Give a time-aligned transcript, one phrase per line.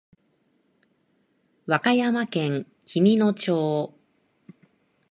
[1.67, 3.93] 和歌山県紀美野町